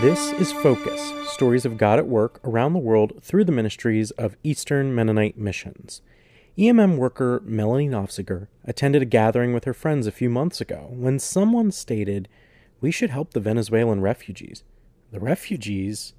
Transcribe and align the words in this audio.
This 0.00 0.32
is 0.32 0.50
Focus 0.50 1.12
Stories 1.30 1.66
of 1.66 1.76
God 1.76 1.98
at 1.98 2.06
Work 2.06 2.40
around 2.42 2.72
the 2.72 2.78
world 2.78 3.22
through 3.22 3.44
the 3.44 3.52
ministries 3.52 4.10
of 4.12 4.34
Eastern 4.42 4.94
Mennonite 4.94 5.36
Missions. 5.36 6.00
EMM 6.56 6.96
worker 6.96 7.42
Melanie 7.44 7.86
Nofziger 7.86 8.48
attended 8.64 9.02
a 9.02 9.04
gathering 9.04 9.52
with 9.52 9.64
her 9.64 9.74
friends 9.74 10.06
a 10.06 10.12
few 10.12 10.30
months 10.30 10.58
ago 10.58 10.88
when 10.90 11.18
someone 11.18 11.70
stated, 11.70 12.30
We 12.80 12.90
should 12.90 13.10
help 13.10 13.34
the 13.34 13.40
Venezuelan 13.40 14.00
refugees. 14.00 14.64
The 15.12 15.20
refugees? 15.20 16.14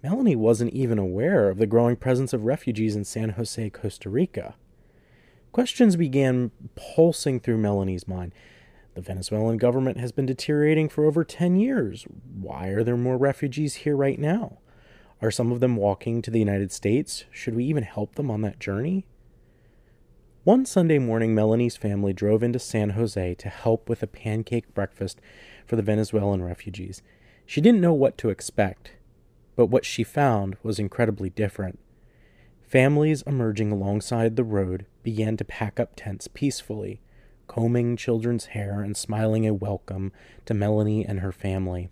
Melanie 0.00 0.36
wasn't 0.36 0.72
even 0.72 1.00
aware 1.00 1.50
of 1.50 1.58
the 1.58 1.66
growing 1.66 1.96
presence 1.96 2.32
of 2.32 2.44
refugees 2.44 2.94
in 2.94 3.04
San 3.04 3.30
Jose, 3.30 3.70
Costa 3.70 4.08
Rica. 4.08 4.54
Questions 5.50 5.96
began 5.96 6.52
pulsing 6.76 7.40
through 7.40 7.58
Melanie's 7.58 8.06
mind. 8.06 8.32
The 8.98 9.02
Venezuelan 9.02 9.58
government 9.58 9.98
has 9.98 10.10
been 10.10 10.26
deteriorating 10.26 10.88
for 10.88 11.04
over 11.04 11.22
10 11.22 11.54
years. 11.54 12.04
Why 12.34 12.70
are 12.70 12.82
there 12.82 12.96
more 12.96 13.16
refugees 13.16 13.76
here 13.76 13.94
right 13.94 14.18
now? 14.18 14.58
Are 15.22 15.30
some 15.30 15.52
of 15.52 15.60
them 15.60 15.76
walking 15.76 16.20
to 16.20 16.32
the 16.32 16.40
United 16.40 16.72
States? 16.72 17.24
Should 17.30 17.54
we 17.54 17.64
even 17.66 17.84
help 17.84 18.16
them 18.16 18.28
on 18.28 18.42
that 18.42 18.58
journey? 18.58 19.06
One 20.42 20.66
Sunday 20.66 20.98
morning, 20.98 21.32
Melanie's 21.32 21.76
family 21.76 22.12
drove 22.12 22.42
into 22.42 22.58
San 22.58 22.90
Jose 22.90 23.36
to 23.36 23.48
help 23.48 23.88
with 23.88 24.02
a 24.02 24.08
pancake 24.08 24.74
breakfast 24.74 25.20
for 25.64 25.76
the 25.76 25.82
Venezuelan 25.82 26.42
refugees. 26.42 27.00
She 27.46 27.60
didn't 27.60 27.80
know 27.80 27.94
what 27.94 28.18
to 28.18 28.30
expect, 28.30 28.94
but 29.54 29.66
what 29.66 29.84
she 29.84 30.02
found 30.02 30.56
was 30.64 30.80
incredibly 30.80 31.30
different. 31.30 31.78
Families 32.62 33.22
emerging 33.28 33.70
alongside 33.70 34.34
the 34.34 34.42
road 34.42 34.86
began 35.04 35.36
to 35.36 35.44
pack 35.44 35.78
up 35.78 35.92
tents 35.94 36.26
peacefully, 36.26 37.00
combing 37.48 37.96
children's 37.96 38.46
hair 38.46 38.82
and 38.82 38.96
smiling 38.96 39.46
a 39.46 39.52
welcome 39.52 40.12
to 40.46 40.54
Melanie 40.54 41.04
and 41.04 41.20
her 41.20 41.32
family. 41.32 41.88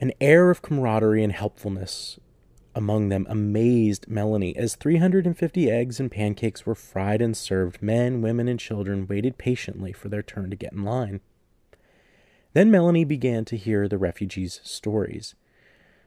An 0.00 0.12
air 0.20 0.50
of 0.50 0.62
camaraderie 0.62 1.24
and 1.24 1.32
helpfulness 1.32 2.20
among 2.74 3.08
them 3.08 3.26
amazed 3.28 4.08
Melanie 4.08 4.56
as 4.56 4.76
350 4.76 5.70
eggs 5.70 6.00
and 6.00 6.10
pancakes 6.10 6.64
were 6.64 6.74
fried 6.74 7.20
and 7.20 7.36
served. 7.36 7.82
Men, 7.82 8.22
women, 8.22 8.48
and 8.48 8.58
children 8.58 9.06
waited 9.06 9.38
patiently 9.38 9.92
for 9.92 10.08
their 10.08 10.22
turn 10.22 10.50
to 10.50 10.56
get 10.56 10.72
in 10.72 10.84
line. 10.84 11.20
Then 12.54 12.70
Melanie 12.70 13.04
began 13.04 13.44
to 13.46 13.56
hear 13.56 13.88
the 13.88 13.98
refugees' 13.98 14.60
stories. 14.62 15.34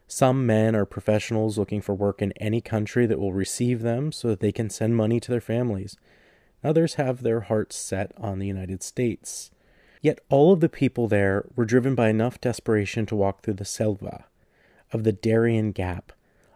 Some 0.08 0.46
men 0.46 0.76
are 0.76 0.86
professionals 0.86 1.58
looking 1.58 1.82
for 1.82 1.96
work 1.96 2.22
in 2.22 2.32
any 2.34 2.62
country 2.62 3.06
that 3.08 3.20
will 3.20 3.34
receive 3.34 3.82
them 3.82 4.12
so 4.12 4.28
that 4.28 4.40
they 4.40 4.52
can 4.52 4.70
send 4.70 4.96
money 4.96 5.20
to 5.20 5.32
their 5.32 5.42
families. 5.42 5.98
Others 6.66 6.96
have 6.96 7.22
their 7.22 7.42
hearts 7.42 7.76
set 7.76 8.12
on 8.18 8.40
the 8.40 8.48
United 8.48 8.82
States. 8.82 9.52
Yet 10.02 10.20
all 10.30 10.52
of 10.52 10.62
the 10.62 10.70
people 10.70 11.08
there 11.08 11.46
were 11.56 11.66
driven 11.66 11.94
by 11.94 12.10
enough 12.10 12.42
desperation 12.42 13.06
to 13.06 13.16
walk 13.16 13.42
through 13.42 13.54
the 13.56 13.66
selva 13.66 14.26
of 14.92 15.04
the 15.04 15.12
Darien 15.12 15.72
Gap, 15.72 16.12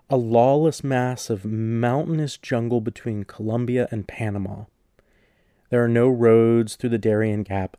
a 0.10 0.18
lawless 0.18 0.84
mass 0.84 1.30
of 1.30 1.46
mountainous 1.46 2.38
jungle 2.38 2.82
between 2.82 3.24
Colombia 3.24 3.88
and 3.92 4.08
Panama. 4.08 4.66
There 5.70 5.84
are 5.84 5.90
no 5.90 6.10
roads 6.10 6.76
through 6.76 6.90
the 6.90 6.98
Darien 6.98 7.44
Gap, 7.44 7.78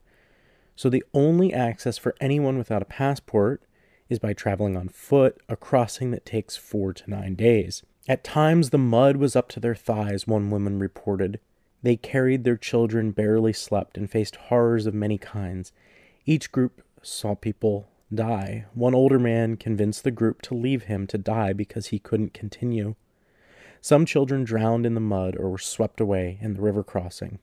so 0.77 0.89
the 0.89 1.05
only 1.12 1.53
access 1.53 1.98
for 1.98 2.14
anyone 2.20 2.58
without 2.58 2.83
a 2.83 2.86
passport 2.86 3.62
is 4.08 4.20
by 4.20 4.34
traveling 4.34 4.77
on 4.77 4.89
foot, 4.89 5.41
a 5.48 5.56
crossing 5.56 6.12
that 6.12 6.25
takes 6.25 6.56
four 6.56 6.92
to 6.92 7.11
nine 7.11 7.34
days. 7.34 7.83
At 8.08 8.23
times, 8.23 8.70
the 8.70 8.78
mud 8.78 9.17
was 9.17 9.34
up 9.34 9.48
to 9.51 9.61
their 9.61 9.75
thighs, 9.75 10.27
one 10.27 10.51
woman 10.51 10.78
reported. 10.78 11.41
They 11.83 11.97
carried 11.97 12.45
their 12.45 12.56
children, 12.56 13.11
barely 13.12 13.53
slept, 13.53 13.97
and 13.97 14.11
faced 14.11 14.36
horrors 14.36 14.86
of 14.86 14.95
many 14.95 15.19
kinds. 15.19 15.73
Each 16.27 16.53
group 16.53 16.83
saw 17.03 17.34
people 17.34 17.89
die. 18.12 18.67
One 18.75 18.95
older 18.95 19.19
man 19.19 19.56
convinced 19.56 20.05
the 20.05 20.11
group 20.11 20.42
to 20.42 20.55
leave 20.55 20.84
him 20.84 21.06
to 21.06 21.19
die 21.19 21.53
because 21.53 21.89
he 21.89 21.98
couldn't 21.98 22.35
continue. 22.35 22.96
Some 23.80 24.05
children 24.05 24.45
drowned 24.45 24.85
in 24.85 24.95
the 24.95 25.01
mud 25.01 25.36
or 25.36 25.51
were 25.51 25.58
swept 25.58 26.01
away 26.01 26.39
in 26.42 26.55
the 26.55 26.61
river 26.61 26.85
crossing. 26.85 27.39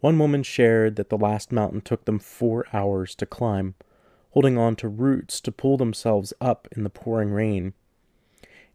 One 0.00 0.18
woman 0.18 0.42
shared 0.42 0.96
that 0.96 1.08
the 1.08 1.16
last 1.16 1.50
mountain 1.50 1.80
took 1.80 2.04
them 2.04 2.18
four 2.18 2.66
hours 2.72 3.14
to 3.14 3.24
climb, 3.24 3.74
holding 4.32 4.58
on 4.58 4.76
to 4.76 4.88
roots 4.88 5.40
to 5.40 5.52
pull 5.52 5.78
themselves 5.78 6.34
up 6.38 6.68
in 6.76 6.84
the 6.84 6.90
pouring 6.90 7.30
rain. 7.30 7.72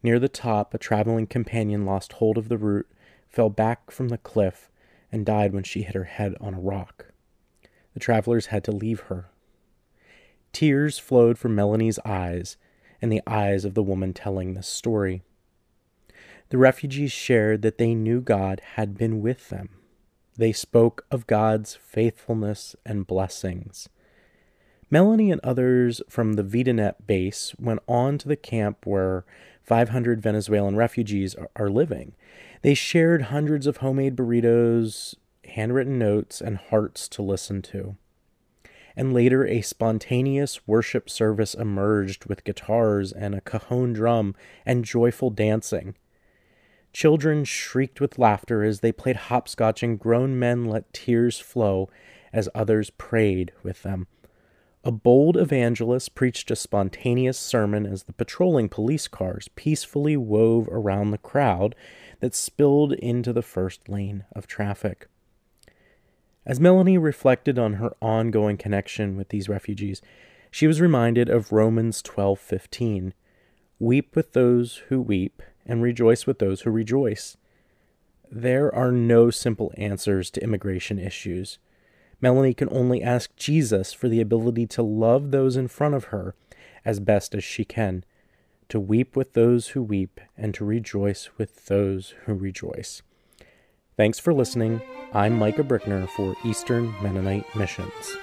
Near 0.02 0.18
the 0.18 0.28
top, 0.28 0.73
a 0.73 0.79
traveling 0.79 1.28
companion 1.28 1.85
lost 1.85 2.13
hold 2.13 2.40
of 2.40 2.50
the 2.50 2.58
root, 2.58 2.88
fell 3.31 3.50
back 3.50 3.92
from 3.92 4.09
the 4.09 4.18
cliff, 4.18 4.69
and 5.12 5.25
died 5.25 5.53
when 5.53 5.64
she 5.64 5.84
hit 5.84 5.96
her 5.96 6.06
head 6.06 6.36
on 6.40 6.53
a 6.53 6.59
rock. 6.59 7.08
The 7.94 8.00
travelers 8.00 8.47
had 8.47 8.64
to 8.66 8.72
leave 8.72 9.02
her. 9.02 9.30
Tears 10.53 10.97
flowed 10.97 11.38
from 11.38 11.56
Melanie's 11.56 12.00
eyes 12.06 12.58
and 13.02 13.12
the 13.12 13.22
eyes 13.25 13.66
of 13.66 13.74
the 13.74 13.84
woman 13.84 14.14
telling 14.14 14.53
this 14.53 14.68
story. 14.68 15.24
The 16.50 16.58
refugees 16.58 17.12
shared 17.12 17.62
that 17.62 17.78
they 17.78 17.96
knew 17.96 18.22
God 18.22 18.62
had 18.75 18.97
been 18.97 19.22
with 19.22 19.50
them. 19.50 19.70
They 20.38 20.52
spoke 20.52 21.06
of 21.09 21.28
God's 21.28 21.75
faithfulness 21.75 22.75
and 22.86 23.08
blessings. 23.08 23.90
Melanie 24.90 25.31
and 25.31 25.40
others 25.41 26.02
from 26.09 26.34
the 26.34 26.44
VidaNet 26.44 27.08
base 27.08 27.56
went 27.58 27.80
on 27.88 28.18
to 28.18 28.28
the 28.28 28.36
camp 28.36 28.86
where 28.86 29.25
500 29.63 30.22
Venezuelan 30.22 30.75
refugees 30.75 31.35
are 31.55 31.69
living. 31.69 32.13
They 32.61 32.73
shared 32.73 33.23
hundreds 33.23 33.67
of 33.67 33.77
homemade 33.77 34.16
burritos, 34.16 35.16
handwritten 35.45 35.97
notes, 35.97 36.41
and 36.41 36.57
hearts 36.57 37.07
to 37.09 37.22
listen 37.22 37.61
to 37.63 37.95
and 38.95 39.13
later 39.13 39.45
a 39.45 39.61
spontaneous 39.61 40.67
worship 40.67 41.09
service 41.09 41.53
emerged 41.53 42.25
with 42.25 42.44
guitars 42.44 43.11
and 43.11 43.33
a 43.35 43.41
cajon 43.41 43.94
drum 43.94 44.35
and 44.66 44.85
joyful 44.85 45.29
dancing. 45.29 45.95
Children 46.93 47.45
shrieked 47.45 48.01
with 48.01 48.19
laughter 48.19 48.63
as 48.63 48.81
they 48.81 48.91
played 48.91 49.16
hopscotch, 49.16 49.81
and 49.81 49.97
grown 49.97 50.38
men 50.38 50.66
let 50.66 50.91
tears 50.93 51.39
flow 51.39 51.89
as 52.33 52.49
others 52.53 52.89
prayed 52.89 53.53
with 53.63 53.83
them. 53.83 54.07
A 54.84 54.92
bold 54.92 55.38
evangelist 55.38 56.16
preached 56.16 56.50
a 56.50 56.56
spontaneous 56.56 57.38
sermon 57.38 57.86
as 57.86 58.03
the 58.03 58.14
patrolling 58.14 58.68
police 58.68 59.08
cars 59.08 59.47
peacefully 59.56 60.18
wove 60.18 60.68
around 60.72 61.12
the 61.12 61.19
crowd 61.19 61.75
that 62.19 62.34
spilled 62.34 62.94
into 62.94 63.31
the 63.31 63.44
first 63.44 63.88
lane 63.88 64.25
of 64.36 64.47
traffic. 64.47 65.08
As 66.47 66.59
Melanie 66.59 66.97
reflected 66.97 67.59
on 67.59 67.74
her 67.74 67.96
ongoing 68.02 68.58
connection 68.58 69.16
with 69.16 69.30
these 69.30 69.47
refugees, 69.47 70.02
she 70.50 70.66
was 70.66 70.81
reminded 70.81 71.30
of 71.30 71.52
Romans 71.52 72.02
12:15. 72.02 73.14
Weep 73.80 74.16
with 74.16 74.34
those 74.34 74.78
who 74.88 75.00
weep 75.00 75.44
and 75.66 75.84
rejoice 75.84 76.25
with 76.25 76.40
those 76.40 76.62
who 76.62 76.72
rejoice. 76.72 77.38
There 78.31 78.74
are 78.74 78.91
no 78.91 79.30
simple 79.30 79.72
answers 79.78 80.31
to 80.31 80.44
immigration 80.44 80.97
issues. 80.97 81.59
Melanie 82.22 82.54
can 82.54 82.70
only 82.72 83.02
ask 83.02 83.36
Jesus 83.36 83.94
for 83.94 84.08
the 84.08 84.22
ability 84.22 84.68
to 84.68 84.84
love 84.84 85.32
those 85.32 85.58
in 85.58 85.68
front 85.68 85.96
of 85.96 86.06
her 86.06 86.36
as 86.86 87.00
best 87.00 87.34
as 87.34 87.44
she 87.44 87.66
can, 87.66 88.06
to 88.70 88.80
weep 88.80 89.16
with 89.16 89.34
those 89.34 89.70
who 89.70 89.82
weep, 89.82 90.22
and 90.38 90.54
to 90.54 90.64
rejoice 90.64 91.30
with 91.38 91.66
those 91.66 92.14
who 92.26 92.34
rejoice. 92.34 93.02
Thanks 93.98 94.20
for 94.20 94.34
listening. 94.34 94.82
I'm 95.14 95.38
Micah 95.38 95.64
Brickner 95.64 96.08
for 96.09 96.36
Eastern 96.46 96.94
Mennonite 97.04 97.56
Missions. 97.56 98.16